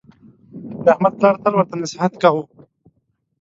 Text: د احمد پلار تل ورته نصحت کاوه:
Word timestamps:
د 0.83 0.85
احمد 0.93 1.13
پلار 1.19 1.35
تل 1.43 1.53
ورته 1.55 1.75
نصحت 1.81 2.13
کاوه: 2.21 2.43